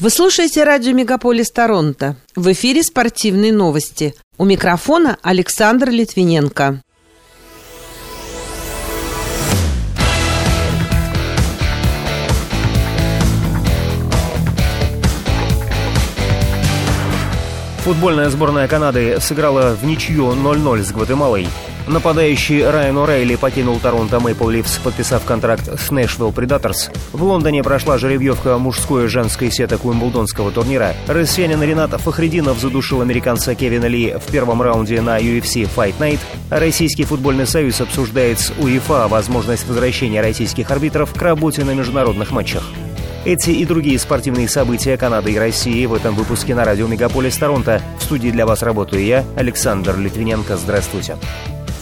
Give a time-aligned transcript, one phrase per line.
[0.00, 2.14] Вы слушаете радио «Мегаполис Торонто».
[2.36, 4.14] В эфире спортивные новости.
[4.36, 6.80] У микрофона Александр Литвиненко.
[17.78, 21.48] Футбольная сборная Канады сыграла в ничью 0-0 с Гватемалой.
[21.88, 26.90] Нападающий Райан О'Рейли покинул Торонто Мэйпл Ливс, подписав контракт с Нэшвилл Предаторс.
[27.12, 30.94] В Лондоне прошла жеребьевка мужской и женской сеток Уимблдонского турнира.
[31.06, 36.20] Россиянин Ренат Фахрединов задушил американца Кевина Ли в первом раунде на UFC Fight Night.
[36.50, 42.64] Российский футбольный союз обсуждает с УЕФА возможность возвращения российских арбитров к работе на международных матчах.
[43.24, 47.80] Эти и другие спортивные события Канады и России в этом выпуске на радио Мегаполис Торонто.
[47.98, 50.58] В студии для вас работаю я, Александр Литвиненко.
[50.58, 51.16] Здравствуйте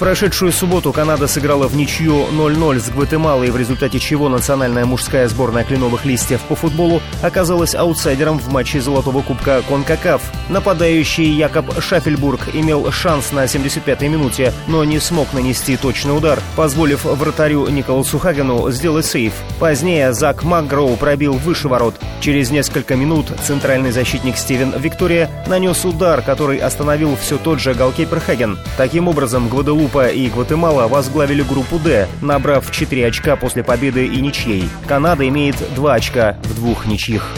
[0.00, 5.62] прошедшую субботу Канада сыграла в ничью 0-0 с Гватемалой, в результате чего национальная мужская сборная
[5.62, 10.22] кленовых листьев по футболу оказалась аутсайдером в матче Золотого Кубка Конкакаф.
[10.48, 17.04] Нападающий Якоб Шафельбург имел шанс на 75-й минуте, но не смог нанести точный удар, позволив
[17.04, 19.34] вратарю Николасу Хагену сделать сейф.
[19.58, 21.94] Позднее Зак Макгроу пробил выше ворот.
[22.20, 28.18] Через несколько минут центральный защитник Стивен Виктория нанес удар, который остановил все тот же голкипер
[28.18, 28.58] Хаген.
[28.78, 34.20] Таким образом, Гваделуп Гваделупа и Гватемала возглавили группу «Д», набрав 4 очка после победы и
[34.20, 34.68] ничьей.
[34.86, 37.34] Канада имеет 2 очка в двух ничьих.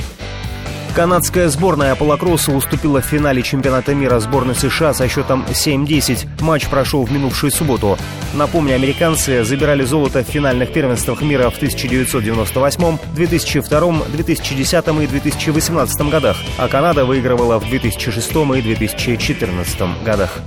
[0.94, 6.42] Канадская сборная по лакроссу уступила в финале чемпионата мира сборной США со счетом 7-10.
[6.42, 7.97] Матч прошел в минувшую субботу.
[8.34, 16.37] Напомню, американцы забирали золото в финальных первенствах мира в 1998, 2002, 2010 и 2018 годах,
[16.59, 20.41] а Канада выигрывала в 2006 и 2014 годах.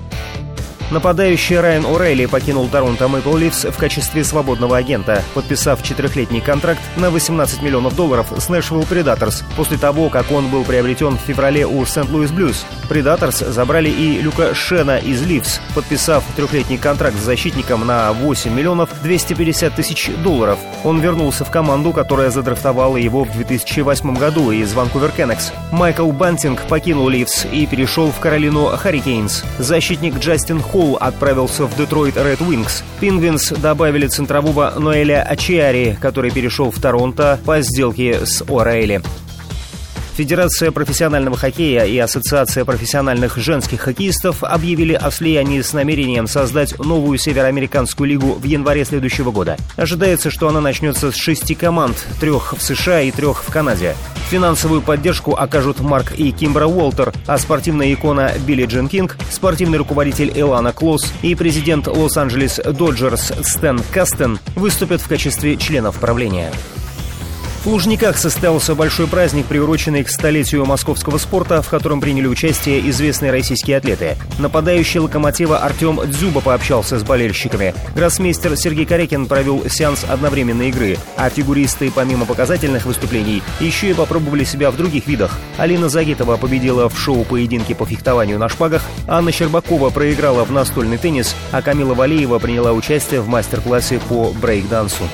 [0.92, 7.10] Нападающий Райан О'Рейли покинул Торонто Мэйпл Ливс в качестве свободного агента, подписав четырехлетний контракт на
[7.10, 11.84] 18 миллионов долларов с Нэшвилл Предаторс после того, как он был приобретен в феврале у
[11.86, 12.66] Сент-Луис Блюз.
[12.88, 18.90] Предаторс забрали и Люка Шена из Ливс, подписав трехлетний контракт с защитником на 8 миллионов
[19.02, 20.60] 250 тысяч долларов.
[20.84, 25.52] Он вернулся в команду, которая задрафтовала его в 2008 году из Ванкувер Кэнакс.
[25.72, 29.44] Майкл Бантинг покинул Лифс и перешел в Каролину Харрикейнс.
[29.58, 30.62] Защитник Джастин
[31.00, 32.84] отправился в Детройт Ред Уингз.
[33.00, 39.02] Пингвинс добавили центрового Ноэля Ачиари, который перешел в Торонто по сделке с О'Рейли.
[40.16, 47.18] Федерация профессионального хоккея и Ассоциация профессиональных женских хоккеистов объявили о слиянии с намерением создать новую
[47.18, 49.58] североамериканскую лигу в январе следующего года.
[49.76, 53.94] Ожидается, что она начнется с шести команд, трех в США и трех в Канаде.
[54.30, 60.32] Финансовую поддержку окажут Марк и Кимбра Уолтер, а спортивная икона Билли Джин Кинг, спортивный руководитель
[60.34, 66.54] Элана Клосс и президент Лос-Анджелес Доджерс Стэн Кастен выступят в качестве членов правления.
[67.66, 73.32] В Лужниках состоялся большой праздник, приуроченный к столетию московского спорта, в котором приняли участие известные
[73.32, 74.18] российские атлеты.
[74.38, 77.74] Нападающий локомотива Артем Дзюба пообщался с болельщиками.
[77.96, 84.44] Гроссмейстер Сергей Корякин провел сеанс одновременной игры, а фигуристы, помимо показательных выступлений, еще и попробовали
[84.44, 85.32] себя в других видах.
[85.58, 91.36] Алина Загитова победила в шоу-поединке по фехтованию на шпагах, Анна Щербакова проиграла в настольный теннис,
[91.52, 95.06] а Камила Валеева приняла участие в мастер-классе по брейк-дансу.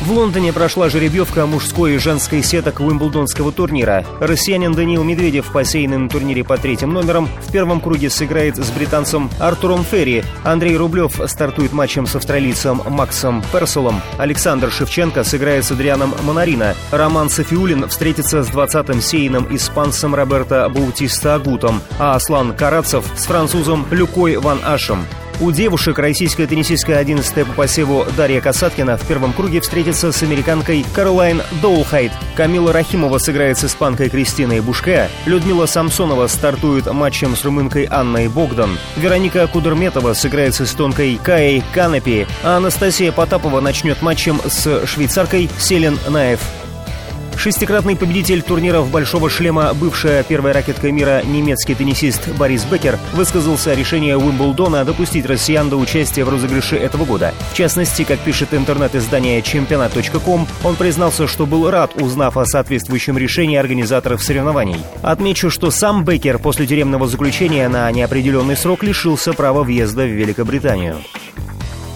[0.00, 4.06] В Лондоне прошла жеребьевка мужской и женской сеток Уимблдонского турнира.
[4.18, 9.30] Россиянин Даниил Медведев, посеянный на турнире по третьим номерам, в первом круге сыграет с британцем
[9.38, 10.24] Артуром Ферри.
[10.42, 14.00] Андрей Рублев стартует матчем с австралийцем Максом Перселом.
[14.16, 16.74] Александр Шевченко сыграет с Адрианом Монарина.
[16.90, 23.86] Роман Софиулин встретится с 20-м сеянным испанцем Роберто Баутиста Агутом, а Аслан Карацев с французом
[23.90, 25.04] Люкой Ван Ашем.
[25.40, 30.84] У девушек российская теннисистка 11 по посеву Дарья Касаткина в первом круге встретится с американкой
[30.94, 32.12] Каролайн Доулхайт.
[32.36, 35.08] Камила Рахимова сыграет с испанкой Кристиной Бушке.
[35.24, 38.78] Людмила Самсонова стартует матчем с румынкой Анной Богдан.
[38.96, 42.26] Вероника Кудерметова сыграет с эстонкой Каей Канапи.
[42.42, 46.40] А Анастасия Потапова начнет матчем с швейцаркой Селен Наев.
[47.40, 53.74] Шестикратный победитель турниров «Большого шлема», бывшая первая ракетка мира немецкий теннисист Борис Беккер, высказался о
[53.74, 57.32] решении Уимблдона допустить россиян до участия в розыгрыше этого года.
[57.50, 63.56] В частности, как пишет интернет-издание чемпионат.ком, он признался, что был рад, узнав о соответствующем решении
[63.56, 64.76] организаторов соревнований.
[65.00, 70.98] Отмечу, что сам Беккер после тюремного заключения на неопределенный срок лишился права въезда в Великобританию.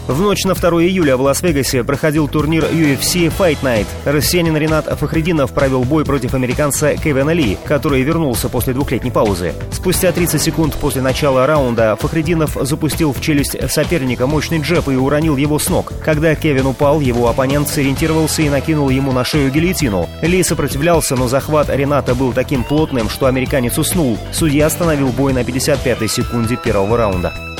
[0.07, 3.87] В ночь на 2 июля в Лас-Вегасе проходил турнир UFC Fight Night.
[4.05, 9.55] Россиянин Ренат Фахрединов провел бой против американца Кевина Ли, который вернулся после двухлетней паузы.
[9.73, 15.39] Спустя 30 секунд после начала раунда Фахрединов запустил в челюсть соперника мощный джеб и уронил
[15.39, 15.95] его с ног.
[16.05, 20.07] Когда Кевин упал, его оппонент сориентировался и накинул ему на шею гильотину.
[20.21, 24.19] Ли сопротивлялся, но захват Рената был таким плотным, что американец уснул.
[24.33, 27.54] Судья остановил бой на 55-й секунде первого раунда.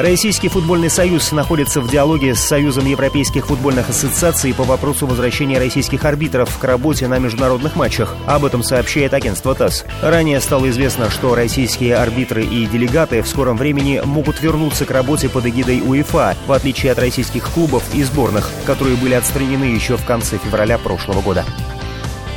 [0.00, 6.06] Российский футбольный союз находится в диалоге с Союзом европейских футбольных ассоциаций по вопросу возвращения российских
[6.06, 8.16] арбитров к работе на международных матчах.
[8.26, 9.84] Об этом сообщает агентство ТАСС.
[10.00, 15.28] Ранее стало известно, что российские арбитры и делегаты в скором времени могут вернуться к работе
[15.28, 20.06] под эгидой УЕФА, в отличие от российских клубов и сборных, которые были отстранены еще в
[20.06, 21.44] конце февраля прошлого года.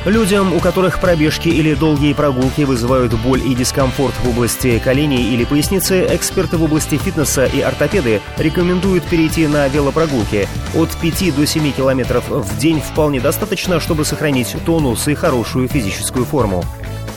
[0.06, 5.46] Людям, у которых пробежки или долгие прогулки вызывают боль и дискомфорт в области коленей или
[5.46, 10.50] поясницы, эксперты в области фитнеса и ортопеды рекомендуют перейти на велопрогулки.
[10.76, 16.26] От 5 до 7 километров в день вполне достаточно, чтобы сохранить тонус и хорошую физическую
[16.26, 16.66] форму.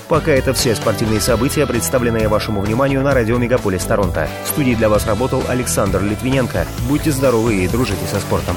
[0.08, 4.28] Пока это все спортивные события, представленные вашему вниманию на радио Мегаполис Торонто.
[4.44, 6.64] В студии для вас работал Александр Литвиненко.
[6.88, 8.54] Будьте здоровы и дружите со спортом.